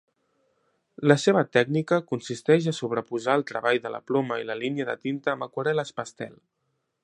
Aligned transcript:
La 1.11 1.17
seva 1.23 1.43
tècnica 1.57 1.99
consisteix 2.13 2.69
a 2.71 2.75
sobreposar 2.77 3.37
el 3.41 3.45
treball 3.53 3.79
de 3.85 3.93
la 3.97 4.03
ploma 4.11 4.41
i 4.45 4.49
la 4.51 4.59
línia 4.65 4.91
de 4.91 4.99
tinta 5.07 5.35
amb 5.37 5.49
aquarel·les 5.51 5.97
pastel 6.01 6.37